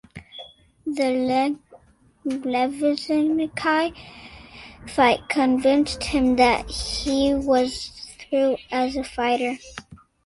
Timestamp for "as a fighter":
8.71-9.57